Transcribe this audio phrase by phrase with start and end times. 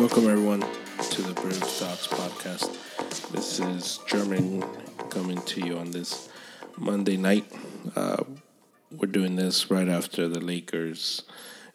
[0.00, 0.64] Welcome, everyone,
[1.10, 3.30] to the Brave Thoughts podcast.
[3.32, 4.64] This is German
[5.10, 6.30] coming to you on this
[6.78, 7.44] Monday night.
[7.94, 8.24] Uh,
[8.90, 11.24] we're doing this right after the Lakers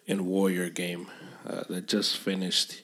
[0.08, 1.06] and Warrior game
[1.48, 2.82] uh, that just finished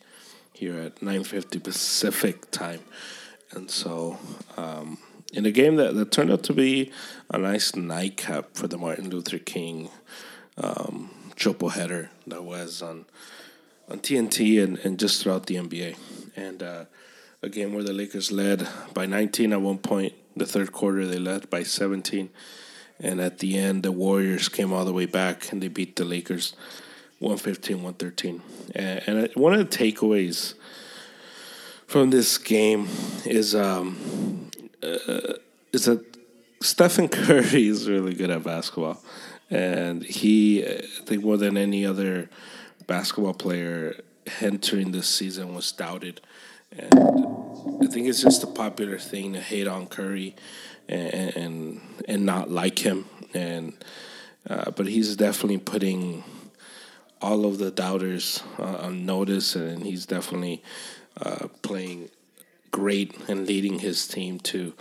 [0.53, 2.81] here at 9:50 Pacific time,
[3.49, 4.19] and so
[4.57, 4.99] um,
[5.33, 6.91] in a game that, that turned out to be
[7.31, 9.89] a nice nightcap for the Martin Luther King
[10.59, 13.05] um, triple header that was on
[13.91, 15.97] on TNT and, and just throughout the NBA.
[16.35, 16.85] And uh,
[17.43, 20.13] a game where the Lakers led by 19 at one point.
[20.35, 22.29] The third quarter, they led by 17.
[22.99, 26.05] And at the end, the Warriors came all the way back and they beat the
[26.05, 26.55] Lakers
[27.19, 28.41] 115 113.
[28.73, 30.53] And, and one of the takeaways
[31.85, 32.87] from this game
[33.25, 34.49] is um,
[34.81, 35.33] uh,
[35.73, 36.05] is that
[36.61, 39.01] Stephen Curry is really good at basketball.
[39.49, 42.29] And he, I think more than any other
[42.87, 43.95] basketball player
[44.39, 46.21] entering this season was doubted.
[46.77, 46.93] And
[47.81, 50.35] I think it's just a popular thing to hate on Curry
[50.87, 53.05] and and, and not like him.
[53.33, 53.73] And
[54.49, 56.23] uh, but he's definitely putting
[57.21, 60.63] all of the doubters uh, on notice, and he's definitely
[61.21, 62.09] uh, playing
[62.71, 64.73] great and leading his team to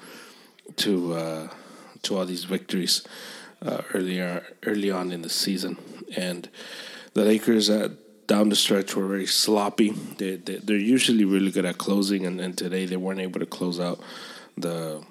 [0.76, 1.48] to uh,
[2.02, 3.02] to all these victories
[3.62, 5.76] uh, earlier early on in the season.
[6.16, 6.48] And
[7.14, 7.92] the Lakers at
[8.26, 9.90] down the stretch were very sloppy.
[9.90, 13.46] They, they are usually really good at closing, and, and today they weren't able to
[13.46, 14.00] close out
[14.56, 15.02] the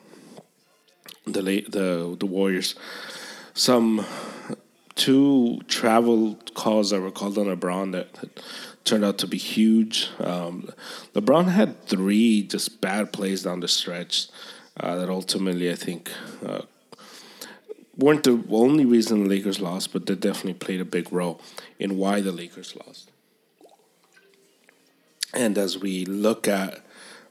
[1.25, 2.75] the late the the Warriors.
[3.53, 4.05] Some
[4.95, 8.41] two travel calls that were called on LeBron that, that
[8.83, 10.09] turned out to be huge.
[10.19, 10.69] Um,
[11.13, 14.27] LeBron had three just bad plays down the stretch
[14.79, 16.11] uh, that ultimately I think
[16.45, 16.61] uh,
[17.99, 21.41] weren't the only reason the Lakers lost, but they definitely played a big role
[21.77, 23.11] in why the Lakers lost.
[25.33, 26.83] And as we look at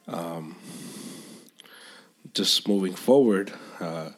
[0.07, 0.57] um,
[2.34, 4.11] just moving forward, uh,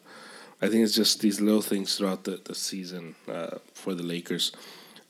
[0.60, 4.52] I think it's just these little things throughout the, the season uh, for the Lakers.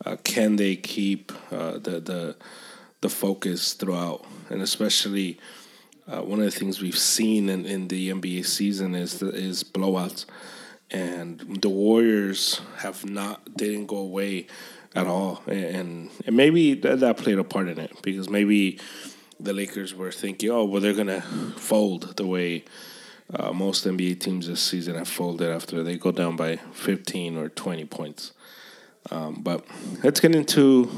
[0.05, 2.35] Uh, can they keep uh, the, the
[3.01, 5.39] the focus throughout, and especially
[6.07, 9.63] uh, one of the things we've seen in, in the NBA season is the, is
[9.63, 10.25] blowouts
[10.91, 14.47] and the Warriors have not didn't go away
[14.95, 18.79] at all, and and maybe that, that played a part in it because maybe
[19.39, 22.63] the Lakers were thinking, oh, well, they're gonna fold the way
[23.33, 27.49] uh, most NBA teams this season have folded after they go down by 15 or
[27.49, 28.33] 20 points.
[29.09, 29.65] Um, but
[30.03, 30.89] let's get into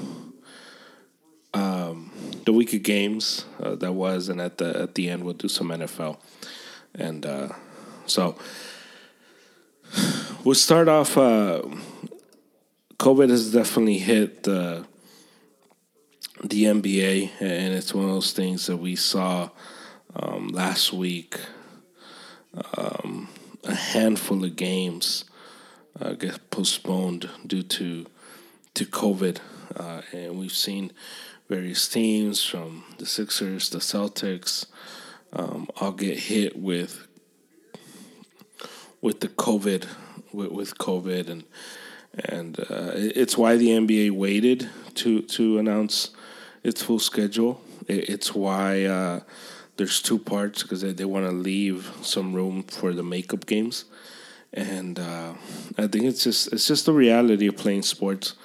[1.54, 2.12] um,
[2.46, 5.48] the week of games uh, that was, and at the at the end we'll do
[5.48, 6.18] some NFL,
[6.96, 7.50] and uh,
[8.06, 8.36] so
[10.44, 11.18] we'll start off.
[11.18, 11.62] Uh,
[12.98, 14.86] COVID has definitely hit the
[16.44, 19.50] the NBA, and it's one of those things that we saw
[20.16, 21.40] um, last week.
[22.78, 23.30] Um,
[23.64, 25.26] a handful of games
[26.00, 28.06] uh, get postponed due to
[28.74, 29.40] to COVID,
[29.78, 30.92] uh, and we've seen
[31.48, 34.66] various teams from the Sixers, the Celtics,
[35.32, 37.08] um, all get hit with
[39.02, 39.86] with the COVID
[40.34, 41.44] with, with COVID and
[42.30, 46.12] and uh, it's why the NBA waited to to announce
[46.64, 47.62] its full schedule.
[47.88, 49.22] It's why uh,
[49.78, 53.86] there's two parts because they, they want to leave some room for the makeup games,
[54.54, 55.34] and uh,
[55.78, 58.36] I think it's just it's just the reality of playing sports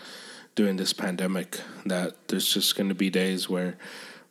[0.54, 3.76] during this pandemic that there's just going to be days where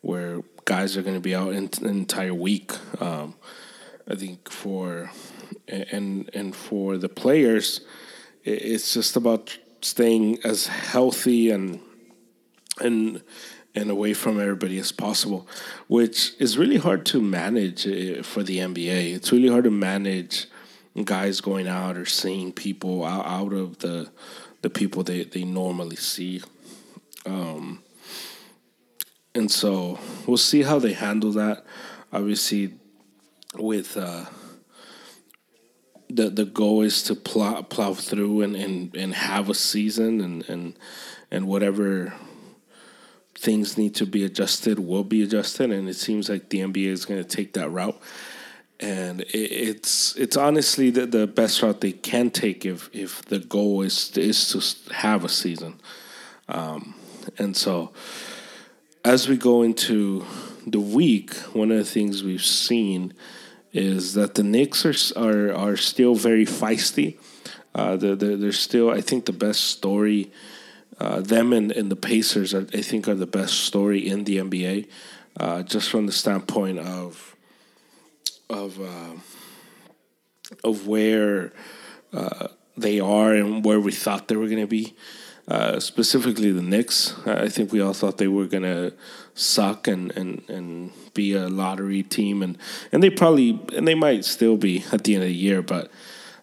[0.01, 2.73] where guys are going to be out an entire week.
[3.01, 3.35] Um,
[4.09, 5.11] I think for
[5.67, 7.81] and and for the players,
[8.43, 11.79] it's just about staying as healthy and
[12.79, 13.21] and
[13.75, 15.47] and away from everybody as possible,
[15.87, 19.13] which is really hard to manage eh, for the NBA.
[19.15, 20.47] It's really hard to manage
[21.03, 24.09] guys going out or seeing people out, of the
[24.63, 26.41] the people they, they normally see.
[27.25, 27.83] Um,
[29.35, 31.63] and so we'll see how they handle that.
[32.11, 32.73] Obviously,
[33.55, 34.25] with uh,
[36.09, 40.47] the the goal is to plow plow through and, and, and have a season and,
[40.49, 40.77] and
[41.31, 42.13] and whatever
[43.37, 45.71] things need to be adjusted will be adjusted.
[45.71, 47.99] And it seems like the NBA is going to take that route.
[48.79, 53.39] And it, it's it's honestly the, the best route they can take if if the
[53.39, 55.79] goal is is to have a season.
[56.47, 56.95] Um,
[57.37, 57.91] and so
[59.03, 60.25] as we go into
[60.65, 63.13] the week one of the things we've seen
[63.73, 67.17] is that the Knicks are are, are still very feisty.
[67.75, 70.31] Uh, they're, they're, still, I think, the best story
[70.99, 74.37] uh, them and, and the Pacers, are, I think, are the best story in the
[74.37, 74.87] NBA,
[75.39, 77.35] uh, just from the standpoint of
[78.49, 79.13] of uh,
[80.63, 81.53] of where
[82.13, 84.95] uh, they are and where we thought they were going to be.
[85.47, 87.15] Uh, specifically, the Knicks.
[87.25, 88.93] I think we all thought they were going to
[89.33, 92.57] suck and, and, and be a lottery team, and,
[92.91, 95.89] and they probably and they might still be at the end of the year, but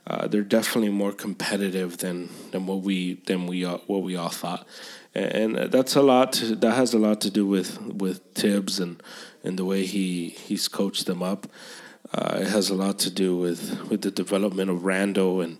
[0.06, 4.30] uh, they're definitely more competitive than than what we than we all, what we all
[4.30, 4.66] thought,
[5.14, 6.32] and, that's a lot.
[6.34, 9.02] To, that has a lot to do with with Thibs and
[9.42, 11.46] and the way he he's coached them up.
[12.12, 15.58] Uh, it has a lot to do with with the development of Randle and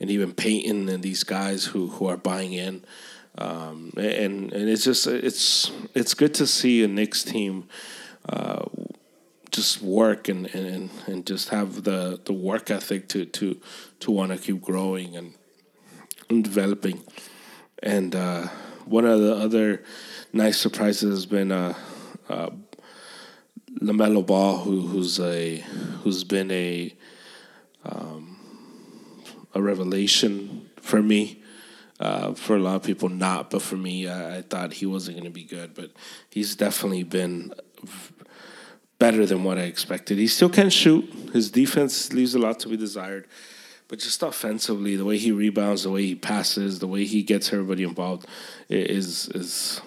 [0.00, 2.84] and even Payton and these guys who who are buying in.
[3.38, 7.68] Um, and and it's just it's it's good to see a Knicks team
[8.28, 8.64] uh,
[9.50, 13.60] just work and, and and just have the the work ethic to to
[14.00, 15.34] to want to keep growing and,
[16.28, 17.02] and developing.
[17.82, 18.48] And uh,
[18.84, 19.82] one of the other
[20.32, 21.74] nice surprises has been uh,
[22.28, 22.50] uh,
[23.80, 25.58] LaMelo Ball, who who's a
[26.02, 26.94] who's been a
[27.84, 28.29] um,
[29.54, 31.36] a revelation for me.
[31.98, 35.18] Uh, for a lot of people, not, but for me, I, I thought he wasn't
[35.18, 35.74] going to be good.
[35.74, 35.90] But
[36.30, 37.52] he's definitely been
[38.98, 40.16] better than what I expected.
[40.16, 41.04] He still can shoot.
[41.34, 43.26] His defense leaves a lot to be desired.
[43.88, 47.52] But just offensively, the way he rebounds, the way he passes, the way he gets
[47.52, 48.24] everybody involved
[48.68, 49.80] is is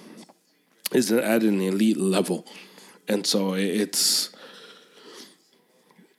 [0.92, 2.46] is at an elite level.
[3.08, 4.33] And so it's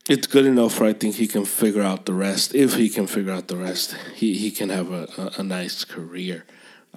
[0.08, 2.54] it's good enough where I think he can figure out the rest.
[2.54, 5.84] If he can figure out the rest, he, he can have a, a, a nice
[5.84, 6.44] career.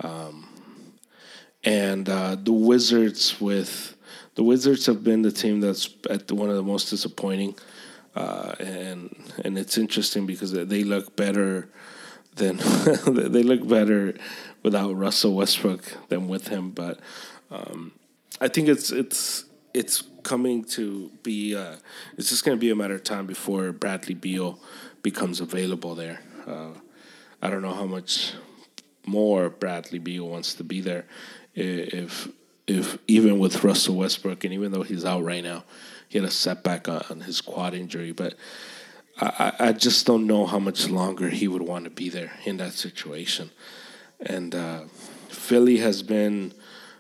[0.02, 0.48] Um,
[1.64, 3.96] and uh, the Wizards with
[4.36, 7.56] the Wizards have been the team that's at the, one of the most disappointing,
[8.16, 11.68] uh, and and it's interesting because they look better
[12.36, 12.58] than
[13.08, 14.14] they look better
[14.64, 16.70] without Russell Westbrook than with him.
[16.70, 17.00] But
[17.50, 17.94] um,
[18.40, 21.56] I think it's it's it's coming to be.
[21.56, 21.78] Uh,
[22.18, 24.60] it's just going to be a matter of time before Bradley Beal
[25.02, 26.20] becomes available there.
[26.46, 26.72] Uh,
[27.42, 28.34] I don't know how much
[29.06, 31.06] more Bradley Beal wants to be there.
[31.56, 32.28] If
[32.68, 35.64] if even with Russell Westbrook, and even though he's out right now,
[36.10, 38.36] he had a setback on, his quad injury, but.
[39.20, 42.58] I, I just don't know how much longer he would want to be there in
[42.58, 43.50] that situation.
[44.20, 44.82] And uh,
[45.30, 46.54] Philly has been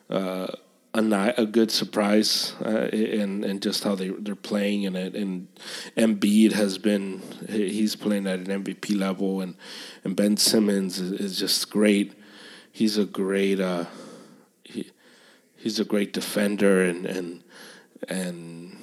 [0.09, 0.47] uh,
[0.97, 5.47] a, a good surprise uh, in in just how they they're playing and it and
[5.95, 9.55] Embiid has been he's playing at an MVP level and
[10.03, 12.13] and Ben Simmons is, is just great.
[12.71, 13.85] He's a great uh,
[14.63, 14.89] he,
[15.55, 17.43] he's a great defender and and
[18.07, 18.75] and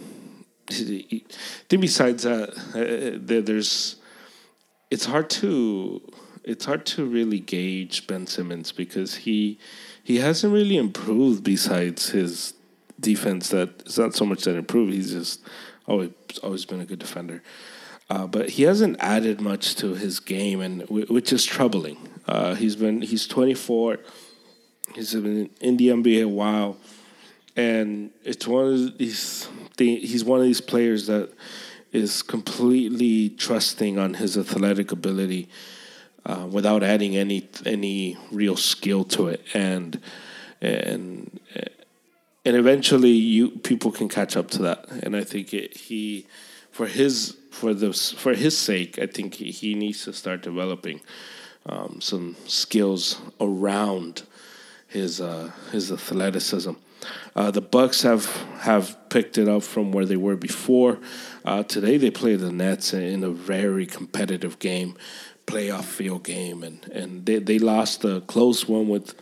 [0.68, 1.24] he,
[1.68, 3.96] then besides that uh, there's
[4.90, 6.00] it's hard to
[6.44, 9.58] it's hard to really gauge Ben Simmons because he
[10.04, 12.52] he hasn't really improved besides his
[13.00, 13.48] defense.
[13.48, 14.92] That it's not so much that improved.
[14.92, 15.40] He's just
[15.86, 16.10] always
[16.42, 17.42] always been a good defender.
[18.10, 21.96] Uh, but he hasn't added much to his game, and which is troubling.
[22.28, 23.98] Uh, he's been he's 24.
[24.94, 26.76] He's been in the NBA a while,
[27.56, 29.48] and it's one of these.
[29.78, 31.32] He's one of these players that
[31.92, 35.48] is completely trusting on his athletic ability
[36.26, 40.00] uh, without adding any any real skill to it, and
[40.60, 41.40] and
[42.44, 44.88] and eventually you people can catch up to that.
[45.02, 46.26] And I think it, he,
[46.70, 51.00] for his for the for his sake, I think he, he needs to start developing
[51.66, 54.24] um, some skills around
[54.88, 56.72] his uh, his athleticism.
[57.36, 58.26] Uh, the Bucks have
[58.60, 60.98] have picked it up from where they were before.
[61.44, 64.96] Uh, today they played the Nets in a very competitive game
[65.46, 69.14] playoff field game, and and they they lost a close one with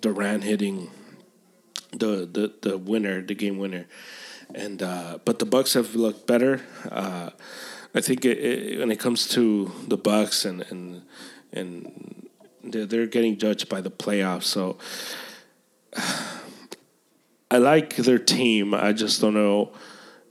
[0.00, 0.90] Durant hitting
[1.92, 3.86] the the the winner, the game winner,
[4.54, 6.60] and uh, but the Bucks have looked better.
[6.90, 7.30] Uh,
[7.94, 11.02] I think it, it, when it comes to the Bucks and and
[11.52, 12.28] and
[12.64, 14.78] they're, they're getting judged by the playoffs, so.
[17.52, 18.72] I like their team.
[18.72, 19.72] I just don't know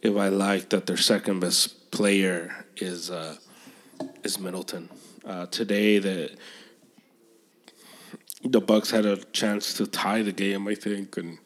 [0.01, 3.37] if I like that their second best player is uh,
[4.23, 4.89] is Middleton.
[5.25, 6.31] Uh, today, the
[8.43, 11.37] the Bucks had a chance to tie the game, I think, and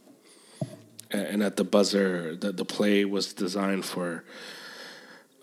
[1.12, 4.24] and at the buzzer, the the play was designed for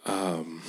[0.07, 0.61] um,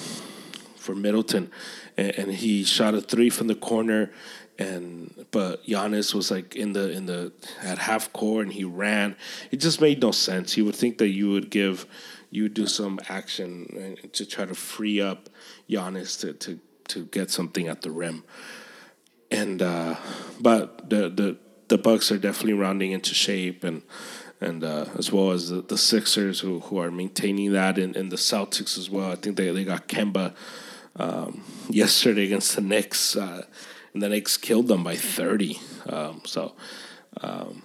[0.76, 1.52] for Middleton,
[1.98, 4.12] and, and he shot a three from the corner
[4.60, 9.16] and but Giannis was like in the in the at half court and he ran.
[9.52, 10.58] It just made no sense.
[10.58, 11.86] You would think that you would give
[12.30, 15.30] you do some action to try to free up
[15.70, 18.24] Giannis to to to get something at the rim.
[19.32, 19.96] And uh,
[20.40, 21.38] but the the
[21.70, 23.82] the Bucks are definitely rounding into shape, and
[24.40, 28.12] and uh, as well as the, the Sixers who who are maintaining that, and, and
[28.12, 29.12] the Celtics as well.
[29.12, 30.34] I think they they got Kemba
[30.98, 33.46] um, yesterday against the Knicks, uh,
[33.94, 35.60] and the Knicks killed them by thirty.
[35.88, 36.54] Um, so,
[37.22, 37.64] um,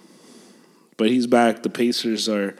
[0.97, 1.63] but he's back.
[1.63, 2.55] The Pacers are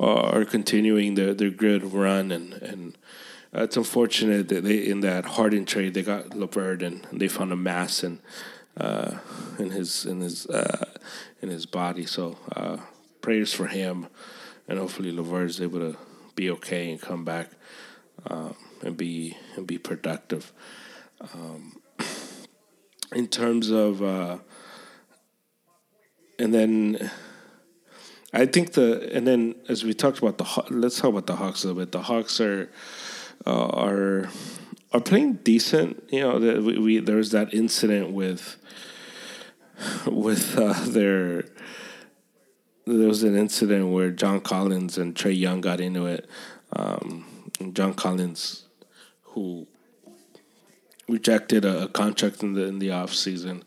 [0.00, 2.98] are continuing their their good run, and and
[3.54, 7.52] uh, it's unfortunate that they in that Harden trade they got LeVert and they found
[7.52, 8.20] a mass in
[8.76, 9.18] uh,
[9.58, 10.86] in his in his uh,
[11.42, 12.06] in his body.
[12.06, 12.78] So uh,
[13.20, 14.06] prayers for him,
[14.68, 15.96] and hopefully LeVert is able to
[16.34, 17.50] be okay and come back
[18.26, 20.52] um, and be and be productive.
[21.34, 21.80] Um,
[23.12, 24.38] in terms of uh,
[26.38, 27.10] and then
[28.32, 31.64] I think the and then as we talked about the let's talk about the Hawks
[31.64, 31.92] a little bit.
[31.92, 32.70] The Hawks are
[33.46, 34.28] uh, are
[34.92, 36.02] are playing decent.
[36.10, 38.56] You know, that we, we there was that incident with
[40.06, 41.44] with uh, their
[42.86, 46.28] there was an incident where John Collins and Trae Young got into it.
[46.72, 48.64] Um, John Collins,
[49.22, 49.66] who
[51.08, 53.64] rejected a, a, contract in the in the off season,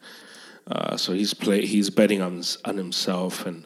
[0.68, 3.66] uh, so he's play he's betting on on himself and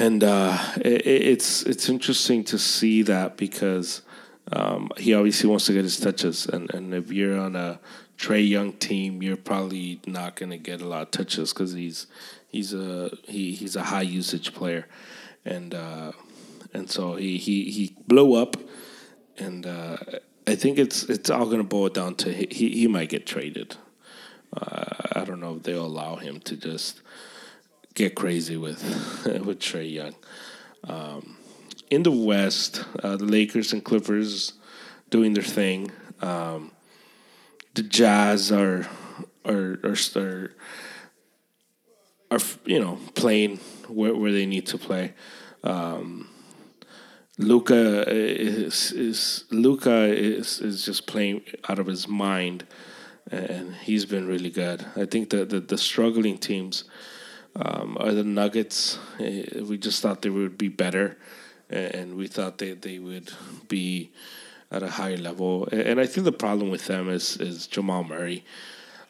[0.00, 4.02] and uh, it, it's it's interesting to see that because
[4.50, 7.78] um, he obviously wants to get his touches, and, and if you're on a
[8.16, 12.06] Trae Young team, you're probably not going to get a lot of touches because he's
[12.48, 14.88] he's a he, he's a high usage player,
[15.44, 16.12] and uh,
[16.72, 18.56] and so he, he he blew up,
[19.36, 19.98] and uh,
[20.46, 23.76] I think it's it's all going to boil down to he he might get traded.
[24.56, 27.02] Uh, I don't know if they'll allow him to just
[27.94, 28.82] get crazy with
[29.44, 30.14] with Trae Young.
[30.84, 31.36] Um,
[31.90, 34.54] in the West, uh, the Lakers and Clippers
[35.10, 35.90] doing their thing.
[36.22, 36.70] Um,
[37.74, 38.88] the Jazz are
[39.44, 40.50] are are, are
[42.30, 45.14] are you know playing where, where they need to play.
[45.64, 46.28] Um,
[47.38, 52.66] Luka is is Luka is is just playing out of his mind,
[53.30, 54.84] and he's been really good.
[54.94, 56.84] I think that the, the struggling teams
[57.56, 58.98] um, are the Nuggets.
[59.18, 61.18] Eh, we just thought they would be better,
[61.68, 63.32] and we thought they they would
[63.68, 64.10] be
[64.70, 65.68] at a higher level.
[65.72, 68.44] And I think the problem with them is is Jamal Murray.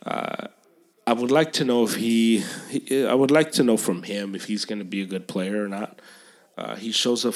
[0.04, 0.46] Uh,
[1.06, 2.44] I would like to know if he,
[2.90, 5.64] I would like to know from him if he's going to be a good player
[5.64, 6.00] or not.
[6.56, 7.32] Uh, he shows a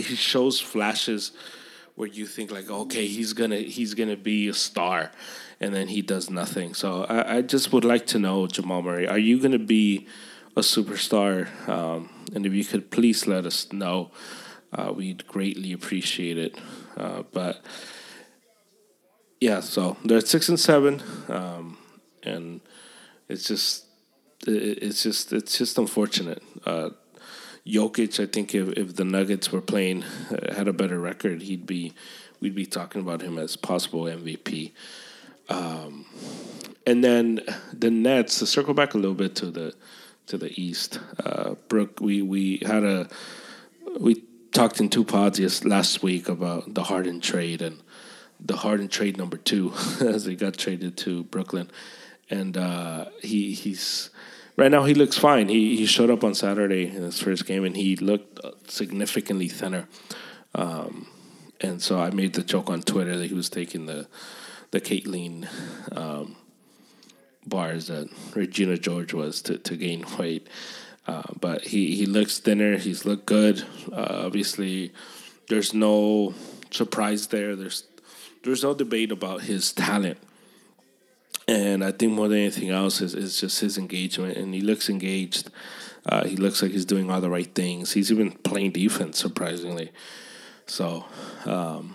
[0.00, 1.32] he shows flashes
[1.98, 5.10] where you think like, okay, he's gonna he's gonna be a star,
[5.60, 6.72] and then he does nothing.
[6.72, 10.06] So I, I just would like to know, Jamal Murray, are you gonna be
[10.56, 11.48] a superstar?
[11.68, 14.12] Um, and if you could please let us know,
[14.72, 16.56] uh, we'd greatly appreciate it.
[16.96, 17.64] Uh, but
[19.40, 21.78] yeah, so they're six and seven, um,
[22.22, 22.60] and
[23.28, 23.86] it's just
[24.46, 26.44] it's just it's just unfortunate.
[26.64, 26.90] Uh,
[27.68, 31.66] Jokic, I think if, if the Nuggets were playing uh, had a better record, he'd
[31.66, 31.92] be
[32.40, 34.72] we'd be talking about him as possible MVP.
[35.48, 36.06] Um,
[36.86, 37.40] and then
[37.72, 38.38] the Nets.
[38.38, 39.74] To circle back a little bit to the
[40.26, 43.08] to the East, uh, Brooke, we we had a
[43.98, 44.22] we
[44.52, 47.82] talked in two pods yes, last week about the Harden trade and
[48.40, 51.70] the Harden trade number two as he got traded to Brooklyn
[52.30, 54.10] and uh, he he's
[54.58, 55.48] right now he looks fine.
[55.48, 59.88] He he showed up on Saturday in his first game, and he looked significantly thinner.
[60.54, 61.06] Um,
[61.60, 64.06] and so I made the joke on Twitter that he was taking the
[64.72, 65.48] the Kälteen
[65.96, 66.36] um,
[67.46, 70.48] bars that Regina George was to, to gain weight.
[71.06, 72.76] Uh, but he, he looks thinner.
[72.76, 73.64] He's looked good.
[73.90, 74.92] Uh, obviously,
[75.48, 76.34] there's no
[76.70, 77.56] surprise there.
[77.56, 77.84] There's
[78.44, 80.18] there's no debate about his talent.
[81.48, 84.36] And I think more than anything else is, is just his engagement.
[84.36, 85.50] And he looks engaged.
[86.04, 87.92] Uh, he looks like he's doing all the right things.
[87.94, 89.90] He's even playing defense, surprisingly.
[90.66, 91.06] So,
[91.46, 91.94] um,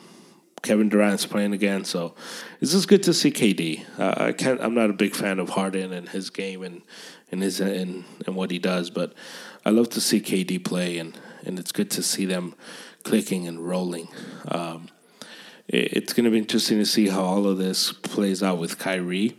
[0.64, 1.84] Kevin Durant's playing again.
[1.84, 2.16] So,
[2.62, 3.86] it's just good to see KD.
[4.00, 4.60] Uh, I can't.
[4.60, 6.82] I'm not a big fan of Harden and his game and
[7.32, 9.14] and his and and what he does, but
[9.66, 12.56] I love to see KD play, and and it's good to see them
[13.04, 14.08] clicking and rolling.
[14.48, 14.90] Um,
[15.68, 18.80] it, it's going to be interesting to see how all of this plays out with
[18.80, 19.38] Kyrie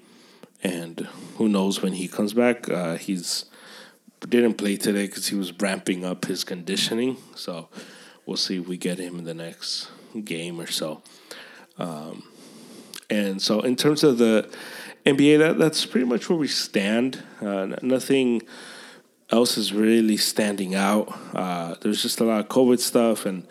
[0.64, 1.00] and
[1.36, 2.68] who knows when he comes back.
[2.68, 3.44] Uh, he's
[4.28, 7.18] didn't play today because he was ramping up his conditioning.
[7.34, 7.68] So
[8.24, 9.90] we'll see if we get him in the next
[10.24, 11.02] game or so.
[11.78, 12.22] Um,
[13.10, 14.50] and so in terms of the
[15.04, 17.22] NBA, that that's pretty much where we stand.
[17.40, 18.42] Uh, nothing
[19.30, 21.14] else is really standing out.
[21.34, 23.46] Uh, there's just a lot of COVID stuff, and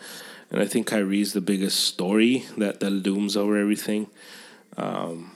[0.50, 4.08] and I think Kyrie's the biggest story that that looms over everything.
[4.76, 5.30] Um,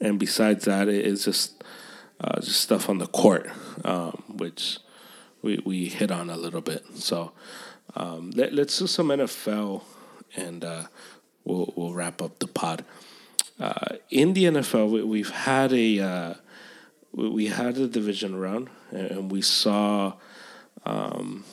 [0.00, 1.62] and besides that, it's just
[2.20, 3.50] uh, just stuff on the court,
[3.84, 4.78] um, which
[5.42, 6.84] we we hit on a little bit.
[6.94, 7.32] So
[7.94, 9.82] um, let, us do some NFL,
[10.36, 10.84] and uh,
[11.44, 12.84] we'll we'll wrap up the pod.
[13.58, 16.34] Uh, in the NFL, we, have had a uh,
[17.12, 20.14] we, had a division round, and we saw.
[20.86, 21.44] Um,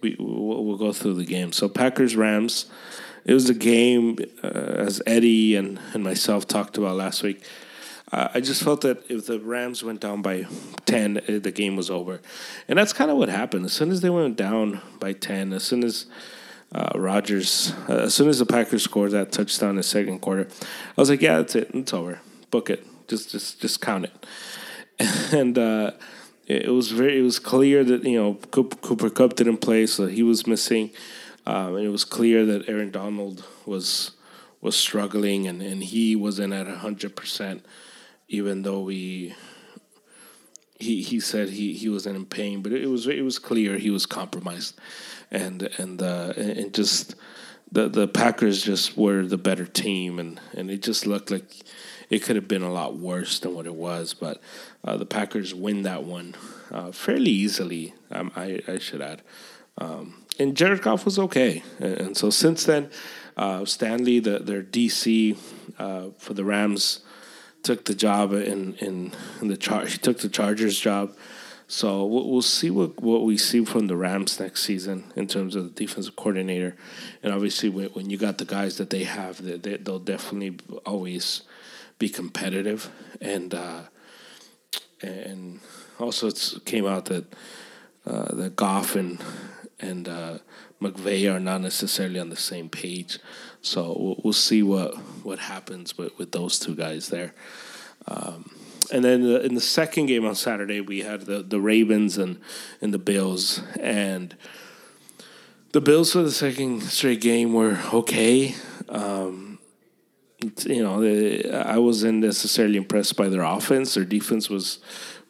[0.00, 1.52] we we'll, we'll go through the game.
[1.52, 2.66] So Packers Rams.
[3.24, 7.42] It was a game uh, as Eddie and, and myself talked about last week.
[8.12, 10.46] I just felt that if the Rams went down by
[10.84, 12.20] 10, uh, the game was over.
[12.68, 13.64] And that's kind of what happened.
[13.64, 16.06] As soon as they went down by 10, as soon as
[16.72, 20.48] uh, Rodgers, uh, as soon as the Packers scored that touchdown in the second quarter,
[20.96, 21.70] I was like, yeah, that's it.
[21.72, 22.20] It's over.
[22.50, 22.86] Book it.
[23.08, 24.26] Just just just count it.
[25.32, 25.92] And uh,
[26.46, 30.22] it was very it was clear that, you know, Cooper Kupp didn't play, so he
[30.22, 30.90] was missing.
[31.46, 34.12] Um, and it was clear that Aaron Donald was
[34.60, 37.64] was struggling and, and he wasn't at hundred percent
[38.34, 39.34] even though we
[40.78, 43.90] he he said he, he wasn't in pain, but it was it was clear he
[43.90, 44.78] was compromised,
[45.30, 47.14] and and uh, and just
[47.70, 51.48] the the Packers just were the better team, and and it just looked like
[52.10, 54.40] it could have been a lot worse than what it was, but
[54.84, 56.34] uh, the Packers win that one
[56.70, 57.94] uh, fairly easily.
[58.10, 59.22] Um, I I should add,
[59.78, 62.90] um, and Jared Goff was okay, and, and so since then,
[63.36, 65.38] uh, Staley the their DC
[65.78, 67.00] uh, for the Rams
[67.64, 71.16] took the job in in, in the char- he took the Chargers job.
[71.66, 75.56] So we'll, we'll see what, what we see from the Rams next season in terms
[75.56, 76.76] of the defensive coordinator,
[77.22, 80.58] and obviously when, when you got the guys that they have, they, they will definitely
[80.84, 81.42] always
[81.98, 82.90] be competitive,
[83.20, 83.82] and uh,
[85.00, 85.60] and
[85.98, 87.24] also it came out that
[88.06, 89.18] uh, that Goff and
[89.80, 90.38] and uh,
[90.82, 93.18] McVay are not necessarily on the same page.
[93.64, 97.34] So we'll, we'll see what what happens with, with those two guys there.
[98.06, 98.50] Um,
[98.92, 102.40] and then in the second game on Saturday, we had the, the Ravens and,
[102.80, 103.62] and the Bills.
[103.80, 104.36] And
[105.72, 108.54] the Bills for the second straight game were okay.
[108.88, 109.58] Um,
[110.66, 111.02] you know,
[111.52, 113.94] I wasn't necessarily impressed by their offense.
[113.94, 114.78] Their defense was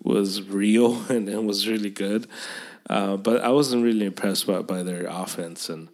[0.02, 2.26] was real and, and was really good.
[2.90, 5.70] Uh, but I wasn't really impressed by, by their offense.
[5.70, 5.88] And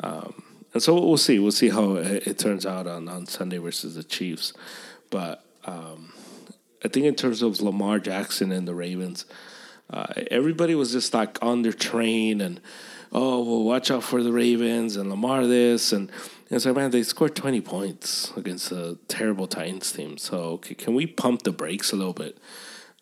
[0.00, 0.44] um,
[0.78, 1.40] and so we'll see.
[1.40, 4.52] We'll see how it, it, turns out on, on Sunday versus the Chiefs.
[5.10, 6.12] But um,
[6.84, 9.24] I think in terms of Lamar Jackson and the Ravens,
[9.90, 12.60] uh, everybody was just like on their train and
[13.10, 16.12] oh well, watch out for the Ravens and Lamar this and.
[16.50, 20.16] And so, man, they scored 20 points against a terrible Titans team.
[20.16, 22.38] So, can we pump the brakes a little bit?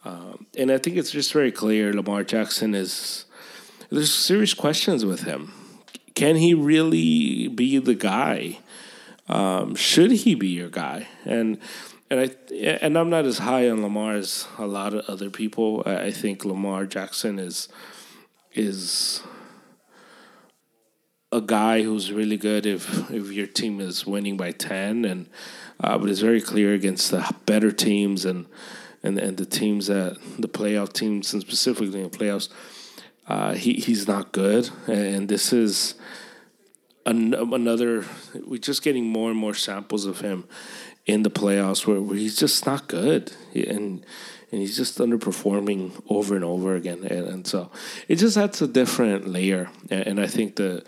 [0.04, 3.26] Um, and I think it's just very clear Lamar Jackson is.
[3.88, 5.52] There's serious questions with him
[6.16, 8.58] can he really be the guy?
[9.28, 11.06] Um, should he be your guy?
[11.24, 11.58] And
[12.10, 15.82] and I and I'm not as high on Lamar as a lot of other people.
[15.86, 17.68] I think Lamar Jackson is
[18.54, 19.22] is
[21.30, 25.28] a guy who's really good if if your team is winning by ten, and
[25.80, 28.46] uh, but it's very clear against the better teams and
[29.02, 32.48] and and the teams that the playoff teams and specifically in the playoffs
[33.28, 35.94] uh, he he's not good, and this is
[37.04, 38.04] an, another.
[38.34, 40.44] We're just getting more and more samples of him
[41.06, 44.04] in the playoffs where, where he's just not good, and
[44.52, 47.70] and he's just underperforming over and over again, and, and so
[48.06, 50.84] it just adds a different layer, and, and I think the.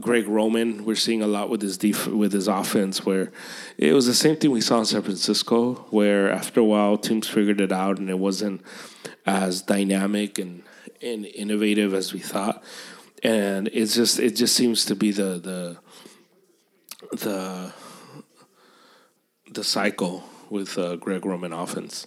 [0.00, 3.32] Greg Roman, we're seeing a lot with his def- with his offense, where
[3.76, 7.26] it was the same thing we saw in San Francisco, where after a while teams
[7.26, 8.62] figured it out and it wasn't
[9.26, 10.62] as dynamic and
[11.02, 12.62] and innovative as we thought.
[13.22, 15.38] And it's just it just seems to be the
[17.10, 17.72] the the
[19.50, 22.06] the cycle with uh, Greg Roman offense,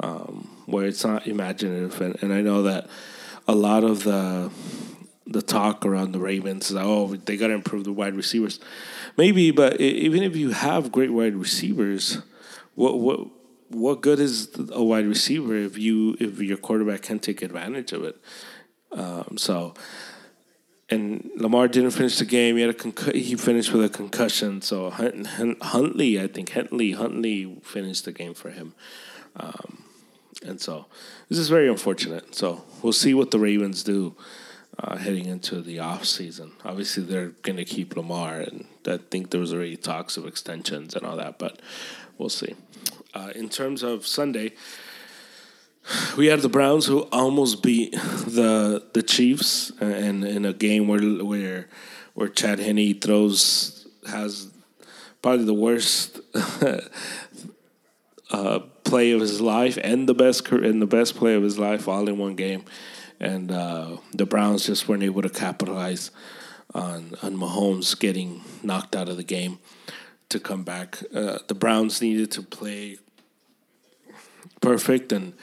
[0.00, 2.88] um, where it's not imaginative, and, and I know that
[3.46, 4.50] a lot of the
[5.26, 8.58] the talk around the Ravens is oh they got to improve the wide receivers,
[9.16, 12.18] maybe, but even if you have great wide receivers,
[12.74, 13.28] what what
[13.70, 18.04] what good is a wide receiver if you if your quarterback can't take advantage of
[18.04, 18.16] it?
[18.92, 19.74] Um, so,
[20.88, 22.56] and Lamar didn't finish the game.
[22.56, 24.60] He had a concu- he finished with a concussion.
[24.60, 28.74] So Huntley, I think Huntley Huntley finished the game for him.
[29.36, 29.84] Um,
[30.44, 30.86] and so
[31.28, 32.34] this is very unfortunate.
[32.34, 34.16] So we'll see what the Ravens do
[34.78, 36.52] uh, heading into the off season.
[36.64, 40.94] Obviously, they're going to keep Lamar, and I think there was already talks of extensions
[40.96, 41.60] and all that, but
[42.18, 42.54] we'll see.
[43.12, 44.52] Uh, in terms of Sunday,
[46.16, 51.00] we had the Browns who almost beat the the Chiefs, and in a game where
[51.24, 51.68] where
[52.14, 54.48] where Chad Henne throws has
[55.22, 56.20] probably the worst
[58.30, 61.88] uh, play of his life and the best and the best play of his life
[61.88, 62.64] all in one game,
[63.18, 66.12] and uh, the Browns just weren't able to capitalize
[66.74, 69.58] on on Mahomes getting knocked out of the game
[70.30, 71.02] to come back.
[71.14, 72.98] Uh, the Browns needed to play
[74.60, 75.34] perfect, and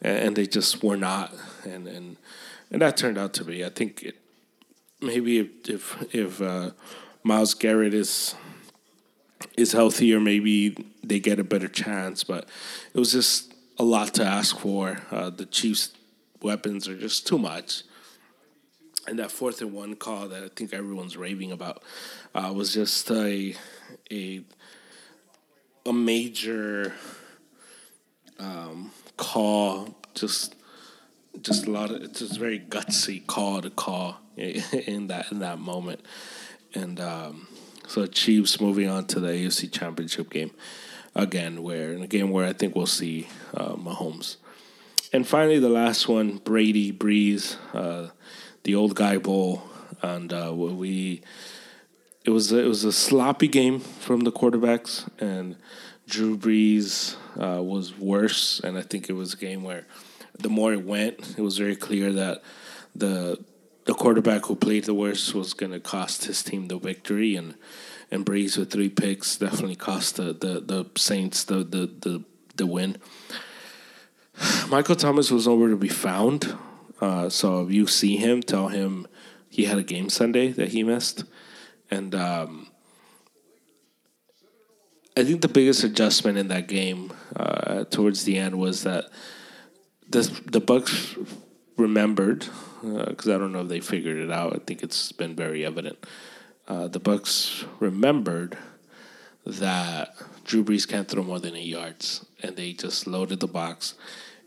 [0.00, 2.16] and they just were not, and and
[2.70, 3.64] and that turned out to be.
[3.64, 4.16] I think it,
[5.00, 6.70] maybe if if, if uh,
[7.22, 8.34] Myles Garrett is
[9.56, 12.24] is healthier, maybe they get a better chance.
[12.24, 12.48] But
[12.92, 15.00] it was just a lot to ask for.
[15.10, 15.92] Uh, the Chiefs'
[16.42, 17.82] weapons are just too much.
[19.06, 21.82] And that fourth and one call that I think everyone's raving about
[22.34, 23.54] uh, was just a
[24.10, 24.42] a
[25.86, 26.94] a major
[28.38, 29.96] um, call.
[30.14, 30.54] Just
[31.40, 35.58] just a lot of it's just very gutsy call to call in that in that
[35.58, 36.00] moment,
[36.74, 37.46] and um,
[37.86, 40.50] so Chiefs moving on to the AFC Championship game
[41.14, 44.36] again, where in a game where I think we'll see uh, Mahomes.
[45.12, 48.10] And finally, the last one, Brady Brees, uh,
[48.64, 49.62] the old guy bowl,
[50.02, 51.22] and uh, we
[52.24, 55.56] it was a, it was a sloppy game from the quarterbacks, and
[56.08, 59.86] Drew Brees uh, was worse, and I think it was a game where
[60.38, 62.42] the more it went, it was very clear that
[62.94, 63.42] the
[63.84, 67.54] the quarterback who played the worst was going to cost his team the victory, and
[68.10, 72.24] and Brees with three picks definitely cost the the, the Saints the, the the
[72.56, 72.96] the win.
[74.68, 76.56] Michael Thomas was nowhere to be found,
[77.00, 79.06] uh, so if you see him, tell him
[79.48, 81.24] he had a game Sunday that he missed,
[81.94, 82.66] and um,
[85.16, 89.04] I think the biggest adjustment in that game uh, towards the end was that
[90.10, 91.26] the Bucs
[91.76, 92.46] remembered
[92.82, 94.54] because uh, I don't know if they figured it out.
[94.54, 96.04] I think it's been very evident.
[96.66, 98.58] Uh, the Bucs remembered
[99.46, 103.94] that Drew Brees can't throw more than eight yards, and they just loaded the box,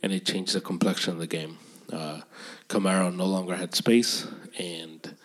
[0.04, 1.58] and it changed the complexion of the game.
[1.92, 2.22] Uh,
[2.68, 5.16] Kamara no longer had space, and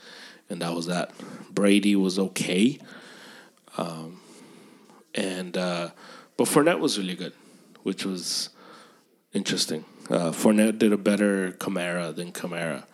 [0.52, 1.10] and that was that.
[1.50, 2.78] Brady was okay,
[3.76, 4.20] um,
[5.14, 5.90] and uh,
[6.36, 7.32] but Fournette was really good,
[7.82, 8.50] which was
[9.32, 9.84] interesting.
[10.10, 12.84] Uh, Fournette did a better Kamara than Kamara,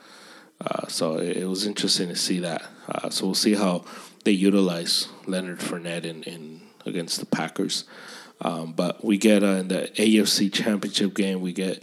[0.61, 2.63] Uh, so it, it, was interesting to see that.
[2.89, 3.85] Uh, so we'll see how
[4.25, 7.85] they utilize Leonard Fournette in, in against the Packers.
[8.41, 11.83] Um, but we get uh, in the AFC Championship game, we get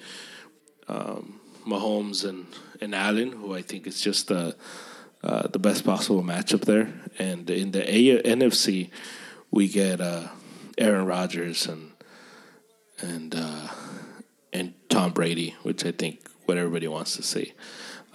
[0.88, 2.46] um, Mahomes and,
[2.80, 4.56] and Allen, who I think is just the
[5.26, 6.94] uh, the best possible matchup there.
[7.18, 8.90] And in the A- NFC,
[9.52, 10.28] we get uh,
[10.78, 11.92] Aaron Rodgers and
[13.02, 13.68] and uh,
[14.54, 17.54] and Tom Brady, which I think what everybody wants to see.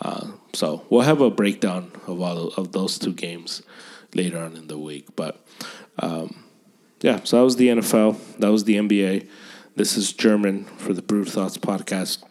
[0.00, 3.62] Uh, so we'll have a breakdown of all of those two games
[4.14, 5.08] later on in the week.
[5.16, 5.44] But
[5.98, 6.44] um,
[7.00, 8.38] yeah, so that was the NFL.
[8.38, 9.28] That was the NBA.
[9.76, 12.22] This is German for the Brew Thoughts podcast.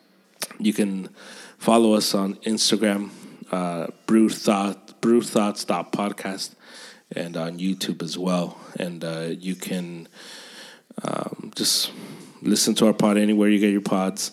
[0.58, 1.10] You can
[1.58, 3.10] follow us on Instagram,
[3.52, 6.56] uh, Brew Thought, Brew podcast,
[7.16, 8.58] and on YouTube as well.
[8.80, 10.08] And uh, you can
[11.04, 11.92] um, just
[12.42, 14.32] listen to our pod anywhere you get your pods.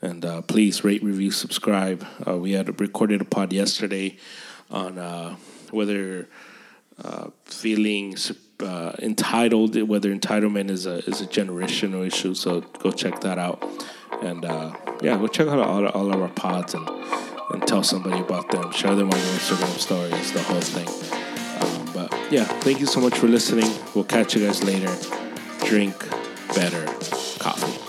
[0.00, 2.04] And uh, please rate, review, subscribe.
[2.26, 4.16] Uh, we had recorded a pod yesterday
[4.70, 5.36] on uh,
[5.70, 6.28] whether
[7.02, 8.16] uh, feeling
[8.60, 12.34] uh, entitled, whether entitlement is a is a generational issue.
[12.34, 13.62] So go check that out.
[14.22, 14.44] And
[15.02, 16.88] yeah, go check out all, all of our pods and
[17.50, 18.70] and tell somebody about them.
[18.72, 20.88] Share them on your Instagram stories, the whole thing.
[21.62, 23.70] Um, but yeah, thank you so much for listening.
[23.94, 24.94] We'll catch you guys later.
[25.66, 25.96] Drink
[26.54, 26.84] better
[27.38, 27.81] coffee.